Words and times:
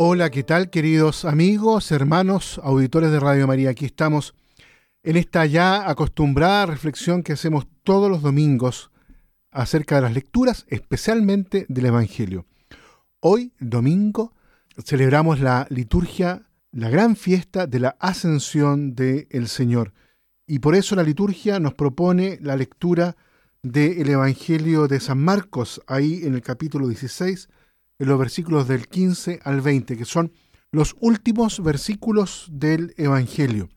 Hola, 0.00 0.30
¿qué 0.30 0.44
tal 0.44 0.70
queridos 0.70 1.24
amigos, 1.24 1.90
hermanos, 1.90 2.60
auditores 2.62 3.10
de 3.10 3.18
Radio 3.18 3.48
María? 3.48 3.70
Aquí 3.70 3.84
estamos 3.84 4.32
en 5.02 5.16
esta 5.16 5.44
ya 5.44 5.90
acostumbrada 5.90 6.66
reflexión 6.66 7.24
que 7.24 7.32
hacemos 7.32 7.66
todos 7.82 8.08
los 8.08 8.22
domingos 8.22 8.92
acerca 9.50 9.96
de 9.96 10.02
las 10.02 10.14
lecturas, 10.14 10.66
especialmente 10.68 11.66
del 11.68 11.86
Evangelio. 11.86 12.46
Hoy, 13.18 13.52
domingo, 13.58 14.34
celebramos 14.84 15.40
la 15.40 15.66
liturgia, 15.68 16.46
la 16.70 16.90
gran 16.90 17.16
fiesta 17.16 17.66
de 17.66 17.80
la 17.80 17.96
ascensión 17.98 18.94
del 18.94 19.48
Señor. 19.48 19.94
Y 20.46 20.60
por 20.60 20.76
eso 20.76 20.94
la 20.94 21.02
liturgia 21.02 21.58
nos 21.58 21.74
propone 21.74 22.38
la 22.40 22.54
lectura 22.54 23.16
del 23.64 24.08
Evangelio 24.08 24.86
de 24.86 25.00
San 25.00 25.18
Marcos, 25.18 25.82
ahí 25.88 26.20
en 26.22 26.34
el 26.34 26.42
capítulo 26.42 26.86
16, 26.86 27.48
en 27.98 28.08
los 28.08 28.18
versículos 28.18 28.68
del 28.68 28.88
15 28.88 29.40
al 29.42 29.60
20, 29.60 29.96
que 29.96 30.04
son 30.04 30.32
los 30.70 30.96
últimos 31.00 31.62
versículos 31.62 32.46
del 32.50 32.94
Evangelio. 32.96 33.68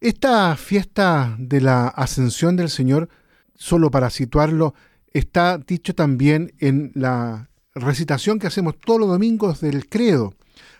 Esta 0.00 0.56
fiesta 0.56 1.34
de 1.38 1.60
la 1.60 1.88
ascensión 1.88 2.56
del 2.56 2.68
Señor, 2.68 3.08
solo 3.54 3.90
para 3.90 4.10
situarlo, 4.10 4.74
está 5.12 5.58
dicho 5.58 5.94
también 5.94 6.52
en 6.58 6.92
la 6.94 7.48
recitación 7.74 8.38
que 8.38 8.46
hacemos 8.46 8.78
todos 8.78 9.00
los 9.00 9.08
domingos 9.08 9.60
del 9.60 9.88
credo. 9.88 10.34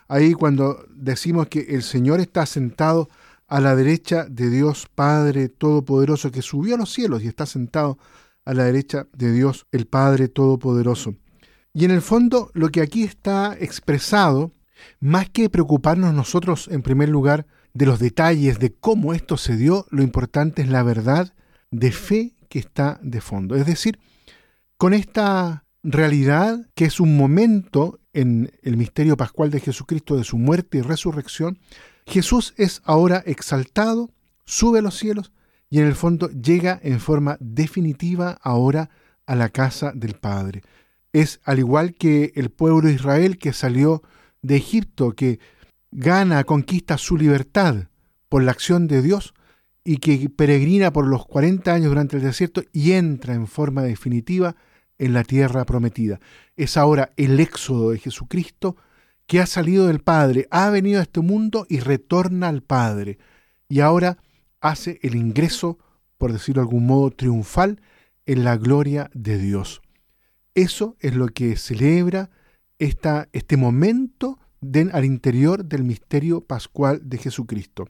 Ahí 0.07 0.33
cuando 0.33 0.85
decimos 0.89 1.47
que 1.47 1.61
el 1.69 1.81
Señor 1.81 2.19
está 2.19 2.45
sentado 2.45 3.09
a 3.47 3.59
la 3.59 3.75
derecha 3.75 4.25
de 4.25 4.49
Dios 4.49 4.87
Padre 4.93 5.49
Todopoderoso, 5.49 6.31
que 6.31 6.41
subió 6.41 6.75
a 6.75 6.77
los 6.77 6.93
cielos 6.93 7.23
y 7.23 7.27
está 7.27 7.45
sentado 7.45 7.97
a 8.43 8.53
la 8.53 8.65
derecha 8.65 9.07
de 9.13 9.31
Dios 9.31 9.65
el 9.71 9.87
Padre 9.87 10.27
Todopoderoso. 10.27 11.15
Y 11.75 11.83
en 11.83 11.91
el 11.91 12.01
fondo 12.01 12.51
lo 12.53 12.69
que 12.69 12.81
aquí 12.81 13.03
está 13.03 13.53
expresado, 13.59 14.53
más 15.01 15.29
que 15.29 15.49
preocuparnos 15.49 16.13
nosotros 16.13 16.69
en 16.71 16.81
primer 16.81 17.09
lugar 17.09 17.47
de 17.73 17.85
los 17.85 17.99
detalles 17.99 18.59
de 18.59 18.73
cómo 18.73 19.13
esto 19.13 19.35
se 19.35 19.57
dio, 19.57 19.85
lo 19.89 20.01
importante 20.01 20.61
es 20.61 20.69
la 20.69 20.83
verdad 20.83 21.33
de 21.71 21.91
fe 21.91 22.33
que 22.47 22.59
está 22.59 22.97
de 23.03 23.19
fondo. 23.19 23.55
Es 23.57 23.65
decir, 23.65 23.99
con 24.77 24.93
esta 24.93 25.65
realidad 25.83 26.65
que 26.75 26.85
es 26.85 27.01
un 27.01 27.17
momento 27.17 27.99
en 28.13 28.53
el 28.63 28.77
misterio 28.77 29.17
pascual 29.17 29.51
de 29.51 29.59
Jesucristo 29.59 30.15
de 30.15 30.23
su 30.23 30.37
muerte 30.37 30.77
y 30.77 30.81
resurrección, 30.81 31.59
Jesús 32.07 32.53
es 32.55 32.81
ahora 32.85 33.21
exaltado, 33.25 34.11
sube 34.45 34.79
a 34.79 34.81
los 34.81 34.97
cielos 34.97 35.33
y 35.69 35.79
en 35.79 35.87
el 35.87 35.95
fondo 35.95 36.29
llega 36.29 36.79
en 36.81 37.01
forma 37.01 37.35
definitiva 37.41 38.37
ahora 38.41 38.89
a 39.25 39.35
la 39.35 39.49
casa 39.49 39.91
del 39.93 40.13
Padre 40.13 40.63
es 41.15 41.39
al 41.45 41.59
igual 41.59 41.93
que 41.93 42.33
el 42.35 42.49
pueblo 42.49 42.89
de 42.89 42.93
Israel 42.93 43.37
que 43.37 43.53
salió 43.53 44.03
de 44.41 44.57
Egipto, 44.57 45.13
que 45.13 45.39
gana, 45.91 46.43
conquista 46.43 46.97
su 46.97 47.15
libertad 47.15 47.85
por 48.27 48.43
la 48.43 48.51
acción 48.51 48.87
de 48.87 49.01
Dios 49.01 49.33
y 49.85 49.97
que 49.97 50.29
peregrina 50.29 50.91
por 50.91 51.07
los 51.07 51.25
40 51.25 51.73
años 51.73 51.87
durante 51.87 52.17
el 52.17 52.23
desierto 52.23 52.63
y 52.73 52.91
entra 52.91 53.33
en 53.33 53.47
forma 53.47 53.81
definitiva 53.81 54.57
en 54.97 55.13
la 55.13 55.23
tierra 55.23 55.65
prometida. 55.65 56.19
Es 56.57 56.75
ahora 56.75 57.13
el 57.15 57.39
éxodo 57.39 57.91
de 57.91 57.99
Jesucristo 57.99 58.75
que 59.25 59.39
ha 59.39 59.45
salido 59.45 59.87
del 59.87 60.01
Padre, 60.01 60.49
ha 60.51 60.69
venido 60.69 60.99
a 60.99 61.03
este 61.03 61.21
mundo 61.21 61.65
y 61.69 61.79
retorna 61.79 62.49
al 62.49 62.61
Padre. 62.61 63.19
Y 63.69 63.79
ahora 63.79 64.17
hace 64.59 64.99
el 65.01 65.15
ingreso, 65.15 65.79
por 66.17 66.33
decirlo 66.33 66.61
de 66.61 66.67
algún 66.67 66.87
modo, 66.87 67.09
triunfal 67.11 67.79
en 68.25 68.43
la 68.43 68.57
gloria 68.57 69.09
de 69.13 69.37
Dios. 69.37 69.81
Eso 70.55 70.95
es 70.99 71.13
lo 71.13 71.27
que 71.27 71.57
celebra 71.57 72.31
esta, 72.79 73.29
este 73.33 73.57
momento 73.57 74.39
al 74.93 75.05
interior 75.05 75.65
del 75.65 75.83
misterio 75.83 76.41
pascual 76.41 77.01
de 77.03 77.17
Jesucristo. 77.17 77.89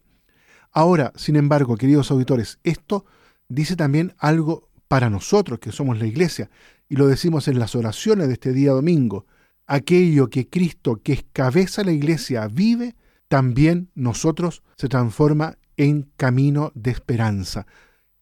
Ahora, 0.72 1.14
sin 1.16 1.38
embargo, 1.38 1.78
queridos 1.78 2.12
auditores, 2.12 2.60
esto 2.64 3.06
dice 3.48 3.76
también 3.76 4.14
algo 4.18 4.70
para 4.88 5.10
nosotros 5.10 5.60
que 5.60 5.72
somos 5.72 5.98
la 6.00 6.06
iglesia, 6.06 6.50
y 6.90 6.98
lo 6.98 7.08
decimos 7.08 7.48
en 7.48 7.60
las 7.60 7.76
oraciones 7.76 8.28
de 8.28 8.34
este 8.34 8.52
día 8.52 8.72
domingo. 8.72 9.26
Aquello 9.68 10.30
que 10.30 10.50
Cristo, 10.50 11.02
que 11.02 11.14
es 11.14 11.26
cabeza 11.32 11.82
de 11.82 11.86
la 11.86 11.94
iglesia, 11.94 12.48
vive, 12.48 12.96
también 13.28 13.90
nosotros 13.96 14.64
se 14.76 14.90
transforma 14.90 15.58
en 15.78 16.12
camino 16.18 16.72
de 16.76 16.92
esperanza. 16.92 17.66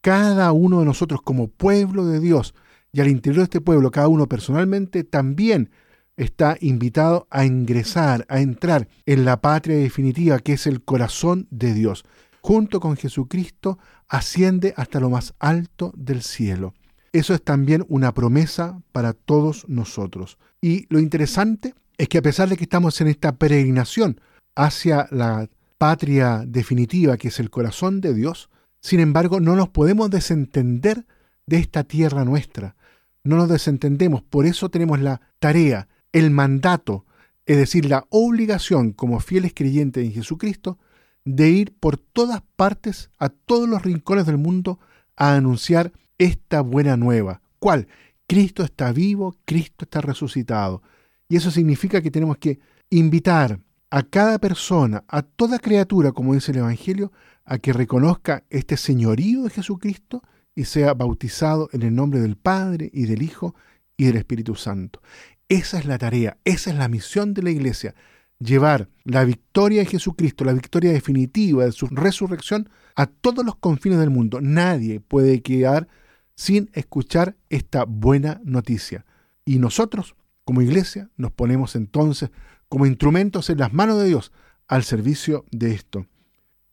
Cada 0.02 0.52
uno 0.52 0.80
de 0.80 0.86
nosotros 0.86 1.22
como 1.22 1.48
pueblo 1.48 2.06
de 2.06 2.20
Dios, 2.20 2.54
y 2.94 3.02
al 3.02 3.08
interior 3.08 3.40
de 3.40 3.44
este 3.46 3.62
pueblo, 3.62 3.90
cada 3.90 4.08
uno 4.08 4.28
personalmente 4.28 5.04
también 5.04 5.72
está 6.16 6.58
invitado 6.62 7.28
a 7.32 7.44
ingresar, 7.44 8.26
a 8.30 8.40
entrar 8.40 8.88
en 9.08 9.26
la 9.26 9.42
patria 9.42 9.78
definitiva 9.78 10.38
que 10.38 10.54
es 10.54 10.68
el 10.68 10.84
corazón 10.84 11.48
de 11.50 11.74
Dios. 11.74 12.06
Junto 12.42 12.80
con 12.80 12.96
Jesucristo 12.96 13.80
asciende 14.08 14.76
hasta 14.78 15.00
lo 15.00 15.10
más 15.10 15.34
alto 15.40 15.92
del 15.98 16.22
cielo. 16.22 16.76
Eso 17.14 17.34
es 17.34 17.44
también 17.44 17.84
una 17.90 18.14
promesa 18.14 18.80
para 18.92 19.14
todos 19.14 19.68
nosotros. 19.68 20.38
Y 20.62 20.86
lo 20.90 21.00
interesante 21.00 21.74
es 21.98 22.08
que 22.10 22.20
a 22.20 22.24
pesar 22.24 22.50
de 22.50 22.58
que 22.58 22.64
estamos 22.64 23.02
en 23.02 23.08
esta 23.08 23.36
peregrinación 23.36 24.22
hacia 24.56 25.08
la 25.10 25.50
patria 25.80 26.44
definitiva 26.46 27.18
que 27.18 27.30
es 27.30 27.40
el 27.40 27.50
corazón 27.50 28.02
de 28.02 28.14
Dios, 28.14 28.50
sin 28.82 29.00
embargo 29.00 29.40
no 29.40 29.56
nos 29.56 29.70
podemos 29.70 30.12
desentender 30.12 31.08
de 31.48 31.58
esta 31.58 31.84
tierra 31.84 32.24
nuestra, 32.24 32.76
no 33.24 33.38
nos 33.38 33.50
desentendemos. 33.50 34.22
Por 34.22 34.46
eso 34.46 34.70
tenemos 34.70 35.00
la 35.00 35.22
tarea, 35.40 35.88
el 36.12 36.32
mandato, 36.32 37.06
es 37.46 37.58
decir, 37.58 37.86
la 37.86 38.06
obligación 38.10 38.92
como 38.92 39.20
fieles 39.20 39.54
creyentes 39.54 40.06
en 40.06 40.14
Jesucristo, 40.14 40.78
de 41.26 41.50
ir 41.50 41.74
por 41.80 41.98
todas 41.98 42.42
partes, 42.56 43.10
a 43.18 43.30
todos 43.30 43.68
los 43.68 43.82
rincones 43.82 44.26
del 44.26 44.38
mundo, 44.38 44.80
a 45.16 45.36
anunciar 45.36 45.94
esta 46.18 46.62
buena 46.62 46.98
nueva. 46.98 47.42
¿Cuál? 47.60 47.88
Cristo 48.28 48.64
está 48.64 48.92
vivo, 48.92 49.36
Cristo 49.46 49.86
está 49.86 50.02
resucitado. 50.02 50.82
Y 51.30 51.38
eso 51.38 51.52
significa 51.52 52.02
que 52.02 52.12
tenemos 52.12 52.38
que 52.38 52.60
invitar 52.90 53.60
a 53.90 54.04
cada 54.04 54.40
persona, 54.40 55.04
a 55.08 55.22
toda 55.22 55.60
criatura, 55.60 56.12
como 56.12 56.34
dice 56.34 56.52
el 56.52 56.60
Evangelio, 56.60 57.12
a 57.46 57.58
que 57.58 57.74
reconozca 57.74 58.44
este 58.50 58.78
señorío 58.78 59.44
de 59.44 59.50
Jesucristo 59.50 60.24
y 60.56 60.66
sea 60.66 60.94
bautizado 60.94 61.70
en 61.74 61.82
el 61.84 61.96
nombre 61.96 62.20
del 62.20 62.36
Padre 62.36 62.90
y 62.94 63.06
del 63.06 63.22
Hijo 63.22 63.56
y 63.98 64.06
del 64.06 64.18
Espíritu 64.18 64.56
Santo. 64.56 65.02
Esa 65.50 65.80
es 65.80 65.86
la 65.86 65.98
tarea, 65.98 66.38
esa 66.46 66.72
es 66.72 66.78
la 66.78 66.88
misión 66.88 67.34
de 67.34 67.44
la 67.44 67.52
Iglesia, 67.52 67.96
llevar 68.40 68.90
la 69.04 69.24
victoria 69.24 69.82
de 69.82 69.88
Jesucristo, 69.88 70.46
la 70.46 70.54
victoria 70.54 70.92
definitiva 70.92 71.66
de 71.66 71.72
su 71.72 71.88
resurrección 71.88 72.70
a 72.96 73.06
todos 73.06 73.46
los 73.46 73.56
confines 73.56 74.00
del 74.00 74.10
mundo. 74.10 74.42
Nadie 74.42 75.00
puede 75.00 75.42
quedar 75.42 75.88
sin 76.36 76.70
escuchar 76.74 77.36
esta 77.50 77.86
buena 77.86 78.42
noticia. 78.44 79.06
Y 79.46 79.60
nosotros, 79.60 80.16
como 80.46 80.62
iglesia, 80.62 81.10
nos 81.18 81.32
ponemos 81.32 81.76
entonces 81.76 82.32
como 82.70 82.86
instrumentos 82.86 83.50
en 83.50 83.60
las 83.60 83.74
manos 83.74 84.00
de 84.00 84.06
Dios 84.06 84.32
al 84.68 84.84
servicio 84.84 85.46
de 85.52 85.74
esto. 85.74 86.08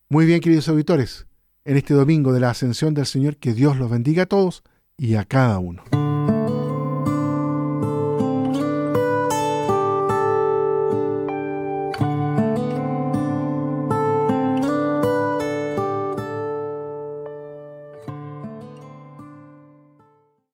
Muy 0.08 0.26
bien, 0.26 0.40
queridos 0.40 0.68
auditores, 0.68 1.26
en 1.64 1.76
este 1.76 1.94
domingo 1.94 2.32
de 2.32 2.40
la 2.40 2.50
ascensión 2.50 2.94
del 2.94 3.06
Señor. 3.06 3.36
Que 3.36 3.54
Dios 3.54 3.76
los 3.76 3.90
bendiga 3.90 4.24
a 4.24 4.26
todos 4.26 4.62
y 4.96 5.14
a 5.14 5.24
cada 5.24 5.58
uno. 5.58 5.82